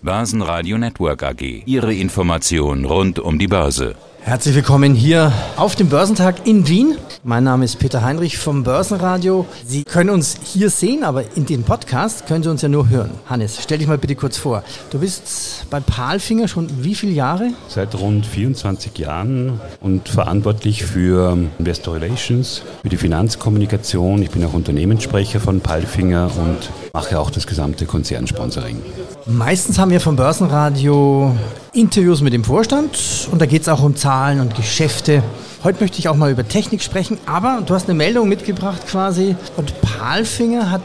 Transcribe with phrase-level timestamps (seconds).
[0.00, 1.64] Börsenradio Network AG.
[1.66, 3.96] Ihre Information rund um die Börse.
[4.28, 6.98] Herzlich willkommen hier auf dem Börsentag in Wien.
[7.24, 9.46] Mein Name ist Peter Heinrich vom Börsenradio.
[9.66, 13.10] Sie können uns hier sehen, aber in dem Podcast können Sie uns ja nur hören.
[13.24, 14.62] Hannes, stell dich mal bitte kurz vor.
[14.90, 17.52] Du bist bei Palfinger schon wie viele Jahre?
[17.68, 24.20] Seit rund 24 Jahren und verantwortlich für Investor Relations, für die Finanzkommunikation.
[24.20, 28.76] Ich bin auch Unternehmenssprecher von Palfinger und mache auch das gesamte Konzernsponsoring.
[29.24, 31.34] Meistens haben wir vom Börsenradio
[31.72, 35.22] Interviews mit dem Vorstand und da geht es auch um Zahlen und Geschäfte.
[35.62, 39.36] Heute möchte ich auch mal über Technik sprechen, aber du hast eine Meldung mitgebracht quasi
[39.56, 40.82] und Palfinger hat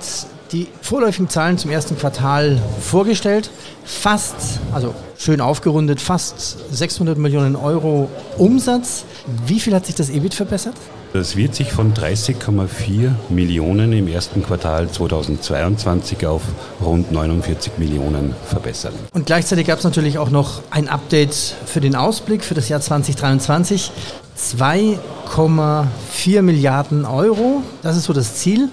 [0.51, 3.49] die vorläufigen Zahlen zum ersten Quartal vorgestellt.
[3.85, 4.35] Fast,
[4.71, 9.03] also schön aufgerundet, fast 600 Millionen Euro Umsatz.
[9.47, 10.75] Wie viel hat sich das EBIT verbessert?
[11.13, 16.41] Das wird sich von 30,4 Millionen im ersten Quartal 2022 auf
[16.83, 18.93] rund 49 Millionen verbessern.
[19.13, 21.35] Und gleichzeitig gab es natürlich auch noch ein Update
[21.67, 23.91] für den Ausblick für das Jahr 2023.
[24.35, 28.69] 2,4 Milliarden Euro, das ist so das Ziel.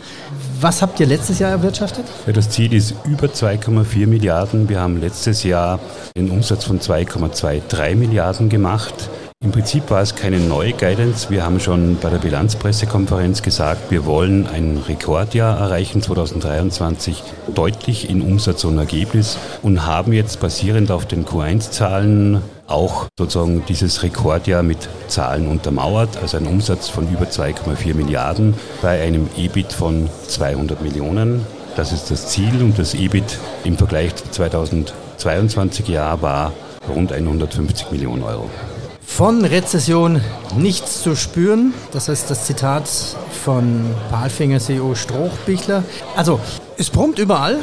[0.63, 2.07] Was habt ihr letztes Jahr erwirtschaftet?
[2.27, 4.67] Ja, das Ziel ist über 2,4 Milliarden.
[4.71, 5.79] Wir haben letztes Jahr
[6.17, 9.11] einen Umsatz von 2,23 Milliarden gemacht.
[9.43, 11.31] Im Prinzip war es keine neue Guidance.
[11.31, 17.23] Wir haben schon bei der Bilanzpressekonferenz gesagt, wir wollen ein Rekordjahr erreichen 2023,
[17.55, 24.03] deutlich in Umsatz und Ergebnis und haben jetzt basierend auf den Q1-Zahlen auch sozusagen dieses
[24.03, 28.53] Rekordjahr mit Zahlen untermauert, also ein Umsatz von über 2,4 Milliarden
[28.83, 31.47] bei einem EBIT von 200 Millionen.
[31.77, 36.53] Das ist das Ziel und das EBIT im Vergleich zu 2022 Jahr war
[36.87, 38.51] rund 150 Millionen Euro.
[39.21, 40.23] Von Rezession
[40.57, 41.75] nichts zu spüren.
[41.93, 42.89] Das heißt das Zitat
[43.45, 45.85] von Palfinger CEO Strohbichler.
[46.17, 46.41] Also,
[46.79, 47.59] es brummt überall.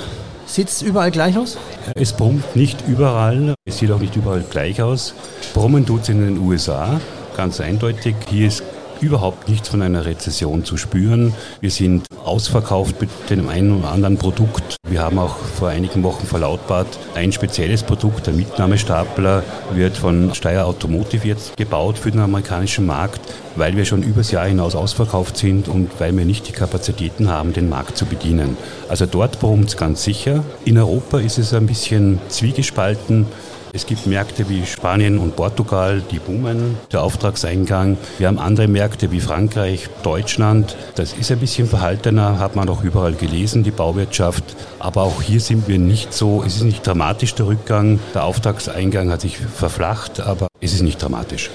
[0.46, 1.58] Sieht es überall gleich aus?
[1.96, 3.56] Es brummt nicht überall.
[3.66, 5.16] Es sieht auch nicht überall gleich aus.
[5.56, 7.02] Brummen tut es in den USA.
[7.36, 8.16] Ganz eindeutig.
[8.30, 8.62] Hier ist
[9.02, 11.34] überhaupt nichts von einer Rezession zu spüren.
[11.60, 14.77] Wir sind ausverkauft mit dem einen oder anderen Produkt.
[14.90, 19.44] Wir haben auch vor einigen Wochen verlautbart, ein spezielles Produkt, der Mitnahmestapler,
[19.74, 23.20] wird von Steyr Automotive jetzt gebaut für den amerikanischen Markt,
[23.58, 27.54] weil wir schon übers Jahr hinaus ausverkauft sind und weil wir nicht die Kapazitäten haben,
[27.54, 28.58] den Markt zu bedienen.
[28.90, 30.44] Also dort brummt es ganz sicher.
[30.66, 33.28] In Europa ist es ein bisschen zwiegespalten.
[33.74, 37.98] Es gibt Märkte wie Spanien und Portugal, die boomen, der Auftragseingang.
[38.18, 40.76] Wir haben andere Märkte wie Frankreich, Deutschland.
[40.96, 44.44] Das ist ein bisschen verhaltener, hat man auch überall gelesen, die Bauwirtschaft.
[44.80, 48.00] Aber auch hier sind wir nicht so, es ist nicht dramatisch der Rückgang.
[48.14, 51.50] Der Auftragseingang hat sich verflacht, aber es ist nicht dramatisch.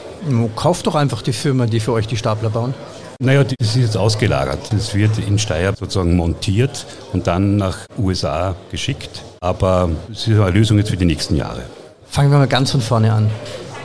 [0.57, 2.75] Kauft doch einfach die Firma, die für euch die Stapler bauen.
[3.19, 4.59] Naja, das ist jetzt ausgelagert.
[4.73, 9.23] Das wird in Steyr sozusagen montiert und dann nach USA geschickt.
[9.41, 11.62] Aber es ist eine Lösung jetzt für die nächsten Jahre.
[12.09, 13.31] Fangen wir mal ganz von vorne an.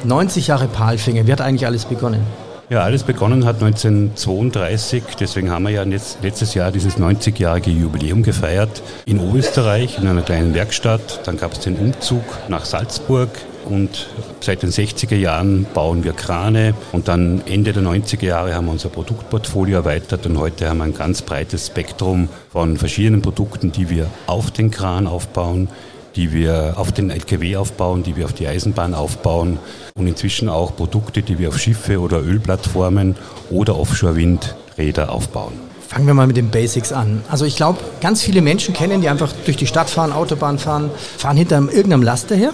[0.04, 2.22] 90 Jahre Palfinger, wie hat eigentlich alles begonnen?
[2.70, 8.84] Ja, alles begonnen hat 1932, deswegen haben wir ja letztes Jahr dieses 90-jährige Jubiläum gefeiert.
[9.06, 11.26] In Oberösterreich in einer kleinen Werkstatt.
[11.26, 13.30] Dann gab es den Umzug nach Salzburg.
[13.64, 14.10] Und
[14.42, 16.74] seit den 60er Jahren bauen wir Krane.
[16.92, 20.26] Und dann Ende der 90er Jahre haben wir unser Produktportfolio erweitert.
[20.26, 24.72] Und heute haben wir ein ganz breites Spektrum von verschiedenen Produkten, die wir auf den
[24.72, 25.70] Kran aufbauen,
[26.18, 29.60] die wir auf den LKW aufbauen, die wir auf die Eisenbahn aufbauen
[29.96, 33.16] und inzwischen auch Produkte, die wir auf Schiffe oder Ölplattformen
[33.52, 35.54] oder Offshore-Windräder aufbauen.
[35.88, 37.24] Fangen wir mal mit den Basics an.
[37.30, 40.90] Also ich glaube, ganz viele Menschen kennen, die einfach durch die Stadt fahren, Autobahn fahren,
[41.18, 42.52] fahren hinter irgendeinem Laster her,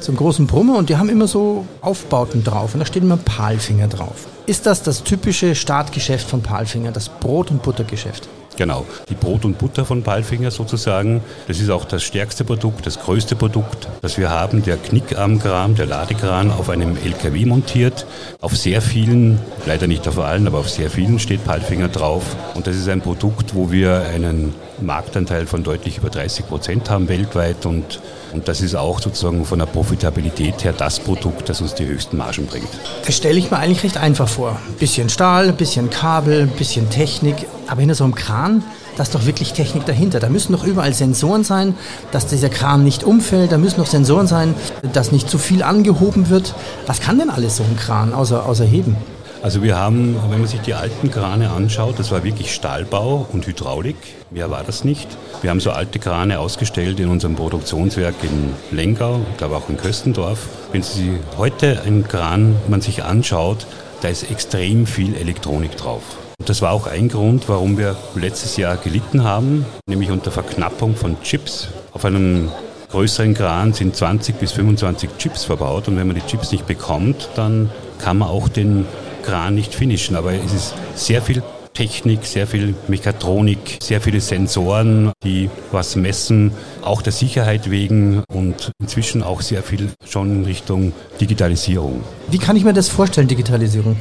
[0.00, 3.88] zum großen Brummer und die haben immer so Aufbauten drauf und da steht immer Palfinger
[3.88, 4.26] drauf.
[4.44, 8.28] Ist das das typische Startgeschäft von Palfinger, das Brot- und Buttergeschäft?
[8.56, 11.22] Genau, die Brot und Butter von Palfinger sozusagen.
[11.48, 14.62] Das ist auch das stärkste Produkt, das größte Produkt, das wir haben.
[14.62, 18.06] Der Knickarmkran, der Ladekran auf einem LKW montiert.
[18.40, 22.22] Auf sehr vielen, leider nicht auf allen, aber auf sehr vielen steht Palfinger drauf.
[22.54, 27.08] Und das ist ein Produkt, wo wir einen Marktanteil von deutlich über 30 Prozent haben
[27.08, 28.00] weltweit und,
[28.34, 32.16] und das ist auch sozusagen von der Profitabilität her das Produkt, das uns die höchsten
[32.16, 32.68] Margen bringt.
[33.06, 34.58] Das stelle ich mir eigentlich recht einfach vor.
[34.78, 37.36] Bisschen Stahl, bisschen Kabel, bisschen Technik,
[37.68, 38.64] aber hinter so einem Kran,
[38.96, 40.20] da ist doch wirklich Technik dahinter.
[40.20, 41.74] Da müssen doch überall Sensoren sein,
[42.12, 43.50] dass dieser Kran nicht umfällt.
[43.52, 44.54] Da müssen doch Sensoren sein,
[44.92, 46.54] dass nicht zu viel angehoben wird.
[46.86, 48.96] Was kann denn alles so ein Kran außer, außer heben?
[49.44, 53.46] Also wir haben, wenn man sich die alten Krane anschaut, das war wirklich Stahlbau und
[53.46, 53.96] Hydraulik.
[54.30, 55.06] Mehr war das nicht.
[55.42, 59.76] Wir haben so alte Krane ausgestellt in unserem Produktionswerk in Lengau, ich glaube auch in
[59.76, 60.48] Köstendorf.
[60.72, 63.66] Wenn Sie heute einen Kran man sich anschaut,
[64.00, 66.04] da ist extrem viel Elektronik drauf.
[66.38, 70.96] Und das war auch ein Grund, warum wir letztes Jahr gelitten haben, nämlich unter Verknappung
[70.96, 72.48] von Chips auf einem
[72.94, 77.28] größeren Kran sind 20 bis 25 Chips verbaut und wenn man die Chips nicht bekommt,
[77.34, 77.68] dann
[77.98, 78.86] kann man auch den
[79.24, 80.16] Kran nicht finishen.
[80.16, 81.42] Aber es ist sehr viel
[81.72, 88.70] Technik, sehr viel Mechatronik, sehr viele Sensoren, die was messen, auch der Sicherheit wegen und
[88.80, 92.04] inzwischen auch sehr viel schon in Richtung Digitalisierung.
[92.30, 93.96] Wie kann ich mir das vorstellen, Digitalisierung?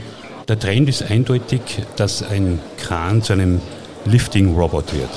[0.48, 1.62] Der Trend ist eindeutig,
[1.96, 3.60] dass ein Kran zu einem
[4.06, 5.10] Lifting-Robot wird.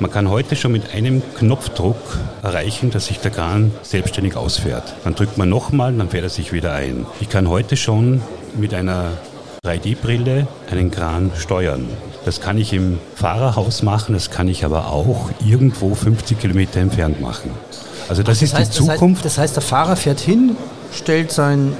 [0.00, 4.94] Man kann heute schon mit einem Knopfdruck erreichen, dass sich der Kran selbstständig ausfährt.
[5.04, 7.04] Dann drückt man nochmal, dann fährt er sich wieder ein.
[7.20, 8.22] Ich kann heute schon
[8.58, 9.10] mit einer
[9.64, 11.86] 3D-Brille einen Kran steuern.
[12.24, 17.20] Das kann ich im Fahrerhaus machen, das kann ich aber auch irgendwo 50 Kilometer entfernt
[17.20, 17.50] machen.
[18.08, 19.24] Also das, Ach, das ist heißt, die Zukunft.
[19.24, 20.56] Das heißt, das heißt, der Fahrer fährt hin,
[20.94, 21.74] stellt sein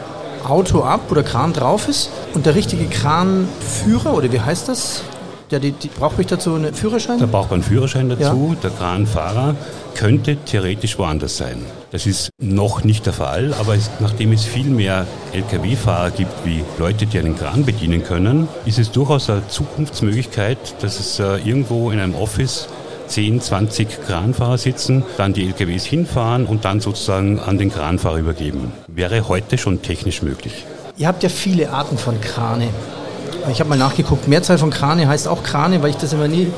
[0.47, 5.03] Auto ab, wo der Kran drauf ist und der richtige Kranführer, oder wie heißt das?
[5.51, 7.19] Ja, die, die, brauche ich dazu einen Führerschein?
[7.19, 8.55] Da braucht man einen Führerschein dazu.
[8.55, 8.61] Ja.
[8.63, 9.57] Der Kranfahrer
[9.95, 11.65] könnte theoretisch woanders sein.
[11.91, 16.63] Das ist noch nicht der Fall, aber es, nachdem es viel mehr Lkw-Fahrer gibt wie
[16.79, 21.91] Leute, die einen Kran bedienen können, ist es durchaus eine Zukunftsmöglichkeit, dass es äh, irgendwo
[21.91, 22.69] in einem Office
[23.09, 28.73] 10, 20 Kranfahrer sitzen, dann die LKWs hinfahren und dann sozusagen an den Kranfahrer übergeben.
[28.87, 30.65] Wäre heute schon technisch möglich.
[30.97, 32.69] Ihr habt ja viele Arten von Krane.
[33.49, 36.49] Ich habe mal nachgeguckt, Mehrzahl von Krane heißt auch Krane, weil ich das immer nie,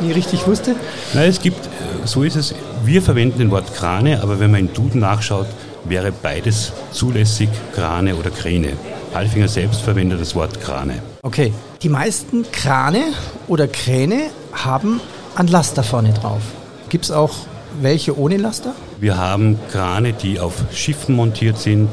[0.00, 0.74] nie richtig wusste.
[1.14, 1.70] Nein, es gibt, äh,
[2.04, 2.54] so ist es,
[2.84, 5.46] wir verwenden den Wort Krane, aber wenn man in Duden nachschaut,
[5.84, 8.72] wäre beides zulässig, Krane oder Kräne.
[9.14, 11.02] Halfinger selbst verwendet das Wort Krane.
[11.22, 11.52] Okay,
[11.82, 13.12] die meisten Krane
[13.46, 15.00] oder Kräne haben
[15.34, 16.42] einen Laster vorne drauf.
[16.88, 17.34] Gibt es auch
[17.80, 18.74] welche ohne Laster?
[19.00, 21.88] Wir haben Krane, die auf Schiffen montiert sind.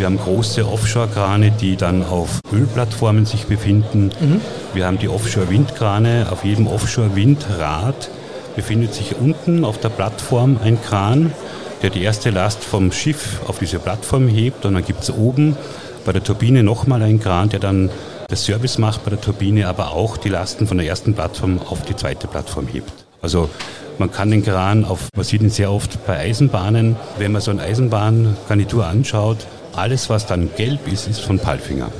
[0.00, 4.10] Wir haben große Offshore-Krane, die dann auf Ölplattformen sich befinden.
[4.18, 4.40] Mhm.
[4.72, 6.28] Wir haben die Offshore-Windkrane.
[6.30, 8.08] Auf jedem Offshore-Windrad
[8.56, 11.34] befindet sich unten auf der Plattform ein Kran,
[11.82, 14.64] der die erste Last vom Schiff auf diese Plattform hebt.
[14.64, 15.58] Und dann gibt es oben
[16.06, 17.90] bei der Turbine nochmal einen Kran, der dann
[18.28, 21.82] das Service macht bei der Turbine, aber auch die Lasten von der ersten Plattform auf
[21.82, 22.90] die zweite Plattform hebt.
[23.20, 23.50] Also
[23.98, 26.96] man kann den Kran auf, man sieht ihn sehr oft bei Eisenbahnen.
[27.18, 31.90] Wenn man so eine Eisenbahngarnitur anschaut, alles, was dann gelb ist, ist von Palfinger.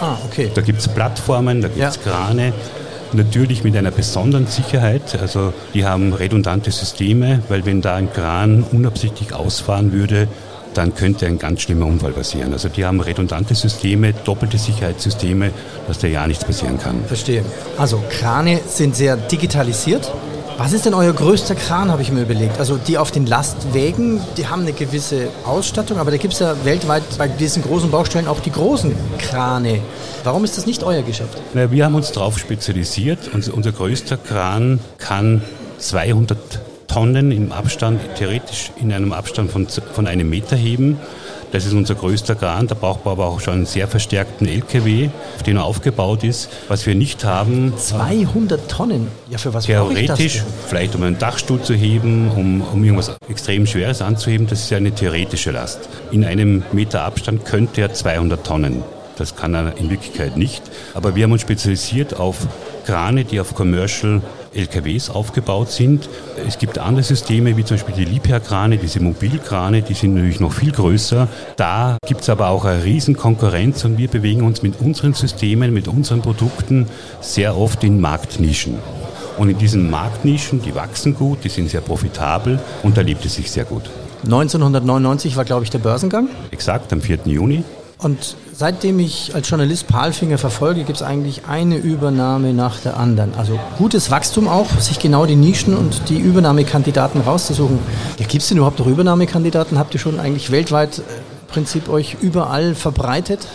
[0.00, 0.50] Ah, okay.
[0.54, 2.02] Da gibt es Plattformen, da gibt es ja.
[2.02, 2.52] Krane,
[3.12, 5.18] natürlich mit einer besonderen Sicherheit.
[5.20, 10.28] Also die haben redundante Systeme, weil wenn da ein Kran unabsichtlich ausfahren würde,
[10.74, 12.52] dann könnte ein ganz schlimmer Unfall passieren.
[12.52, 15.50] Also die haben redundante Systeme, doppelte Sicherheitssysteme,
[15.88, 17.04] dass da ja nichts passieren kann.
[17.06, 17.44] Verstehe.
[17.76, 20.12] Also Krane sind sehr digitalisiert.
[20.62, 22.58] Was ist denn euer größter Kran, habe ich mir überlegt?
[22.58, 26.54] Also die auf den Lastwägen, die haben eine gewisse Ausstattung, aber da gibt es ja
[26.64, 29.80] weltweit bei diesen großen Baustellen auch die großen Krane.
[30.22, 31.40] Warum ist das nicht euer Geschäft?
[31.54, 33.30] Na, wir haben uns darauf spezialisiert.
[33.32, 35.40] Unser, unser größter Kran kann
[35.78, 36.38] 200
[36.88, 40.98] Tonnen im Abstand, theoretisch in einem Abstand von, von einem Meter heben.
[41.52, 42.66] Das ist unser größter Kran.
[42.66, 46.48] Da braucht man aber auch schon einen sehr verstärkten LKW, auf den er aufgebaut ist.
[46.68, 47.74] Was wir nicht haben.
[47.76, 49.08] 200 Tonnen?
[49.28, 54.02] Ja, für was Theoretisch, vielleicht um einen Dachstuhl zu heben, um, um irgendwas extrem Schweres
[54.02, 54.46] anzuheben.
[54.46, 55.88] Das ist ja eine theoretische Last.
[56.10, 58.82] In einem Meter Abstand könnte er 200 Tonnen.
[59.16, 60.62] Das kann er in Wirklichkeit nicht.
[60.94, 62.38] Aber wir haben uns spezialisiert auf
[62.86, 64.22] Krane, die auf Commercial
[64.54, 66.08] LKWs aufgebaut sind.
[66.46, 70.52] Es gibt andere Systeme, wie zum Beispiel die Liebherr-Krane, diese Mobilkrane, die sind natürlich noch
[70.52, 71.28] viel größer.
[71.56, 75.72] Da gibt es aber auch eine riesen Konkurrenz und wir bewegen uns mit unseren Systemen,
[75.72, 76.86] mit unseren Produkten
[77.20, 78.78] sehr oft in Marktnischen.
[79.38, 83.36] Und in diesen Marktnischen, die wachsen gut, die sind sehr profitabel und da lebt es
[83.36, 83.84] sich sehr gut.
[84.24, 86.28] 1999 war, glaube ich, der Börsengang.
[86.50, 87.20] Exakt, am 4.
[87.24, 87.64] Juni.
[88.02, 93.34] Und seitdem ich als Journalist Palfinger verfolge, gibt es eigentlich eine Übernahme nach der anderen.
[93.36, 97.78] Also gutes Wachstum auch, sich genau die Nischen und die Übernahmekandidaten rauszusuchen.
[98.18, 99.78] Ja, gibt es denn überhaupt noch Übernahmekandidaten?
[99.78, 103.46] Habt ihr schon eigentlich weltweit äh, im Prinzip euch überall verbreitet?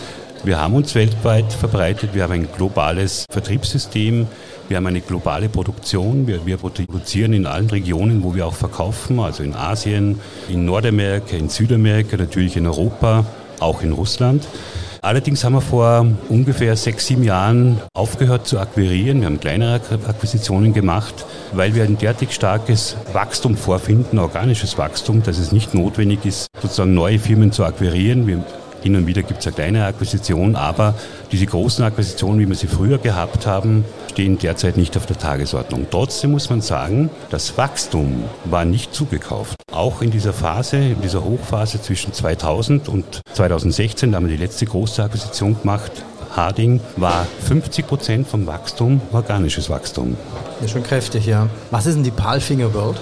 [0.44, 2.10] Wir haben uns weltweit verbreitet.
[2.12, 4.28] Wir haben ein globales Vertriebssystem.
[4.68, 6.28] Wir haben eine globale Produktion.
[6.28, 11.36] Wir, wir, produzieren in allen Regionen, wo wir auch verkaufen, also in Asien, in Nordamerika,
[11.36, 13.24] in Südamerika, natürlich in Europa
[13.60, 14.46] auch in Russland.
[15.02, 19.20] Allerdings haben wir vor ungefähr sechs, sieben Jahren aufgehört zu akquirieren.
[19.20, 25.38] Wir haben kleinere Akquisitionen gemacht, weil wir ein derartig starkes Wachstum vorfinden, organisches Wachstum, dass
[25.38, 28.26] es nicht notwendig ist, sozusagen neue Firmen zu akquirieren.
[28.26, 28.44] Wir
[28.86, 30.94] hin und wieder gibt es eine kleine Akquisition, aber
[31.32, 35.88] diese großen Akquisitionen, wie wir sie früher gehabt haben, stehen derzeit nicht auf der Tagesordnung.
[35.90, 39.56] Trotzdem muss man sagen, das Wachstum war nicht zugekauft.
[39.72, 44.42] Auch in dieser Phase, in dieser Hochphase zwischen 2000 und 2016, da haben wir die
[44.42, 45.90] letzte große Akquisition gemacht,
[46.36, 50.16] Harding war 50 Prozent vom Wachstum organisches Wachstum.
[50.60, 51.48] Ja, schon kräftig, ja.
[51.72, 53.00] Was ist denn die Palfinger World?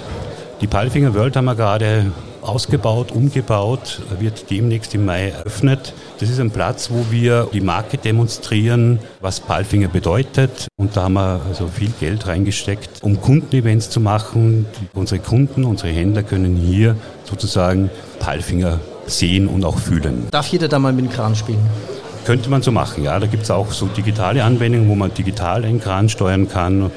[0.61, 2.11] Die Palfinger World haben wir gerade
[2.47, 5.93] ausgebaut, umgebaut, wird demnächst im Mai eröffnet.
[6.19, 10.67] Das ist ein Platz, wo wir die Marke demonstrieren, was Palfinger bedeutet.
[10.77, 14.65] Und da haben wir also viel Geld reingesteckt, um Kundenevents zu machen.
[14.93, 20.27] Unsere Kunden, unsere Händler können hier sozusagen Palfinger sehen und auch fühlen.
[20.31, 21.59] Darf jeder da mal mit dem Kran spielen?
[22.25, 23.19] Könnte man so machen, ja.
[23.19, 26.91] Da gibt es auch so digitale Anwendungen, wo man digital einen Kran steuern kann.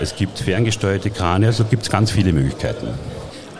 [0.00, 2.88] Es gibt ferngesteuerte Krane, also gibt es ganz viele Möglichkeiten.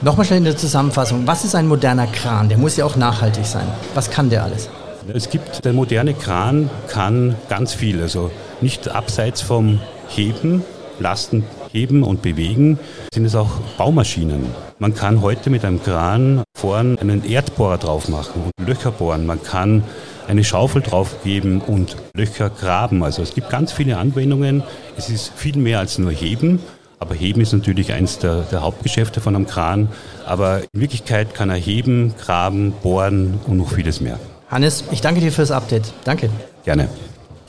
[0.04, 1.28] Nochmal schnell in der Zusammenfassung.
[1.28, 2.48] Was ist ein moderner Kran?
[2.48, 3.68] Der muss ja auch nachhaltig sein.
[3.94, 4.68] Was kann der alles?
[5.14, 8.02] Es gibt, der moderne Kran kann ganz viel.
[8.02, 10.64] Also nicht abseits vom Heben,
[10.98, 12.80] Lasten heben und bewegen,
[13.14, 14.46] sind es auch Baumaschinen.
[14.80, 19.24] Man kann heute mit einem Kran vorn einen Erdbohrer drauf machen und Löcher bohren.
[19.24, 19.84] Man kann
[20.26, 23.04] eine Schaufel draufgeben und Löcher graben.
[23.04, 24.64] Also es gibt ganz viele Anwendungen.
[24.96, 26.58] Es ist viel mehr als nur Heben.
[27.02, 29.88] Aber Heben ist natürlich eines der, der, Hauptgeschäfte von einem Kran.
[30.24, 34.20] Aber in Wirklichkeit kann er heben, graben, bohren und noch vieles mehr.
[34.48, 35.92] Hannes, ich danke dir fürs Update.
[36.04, 36.30] Danke.
[36.64, 36.88] Gerne.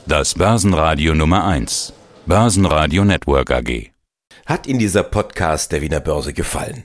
[0.06, 1.92] Das Börsenradio Nummer 1.
[2.26, 3.90] Börsenradio Network AG.
[4.44, 6.82] Hat Ihnen dieser Podcast der Wiener Börse gefallen?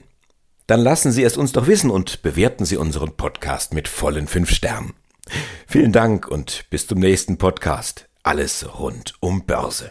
[0.68, 4.50] Dann lassen Sie es uns doch wissen und bewerten Sie unseren Podcast mit vollen fünf
[4.52, 4.94] Sternen.
[5.66, 8.08] Vielen Dank und bis zum nächsten Podcast.
[8.22, 9.90] Alles rund um Börse.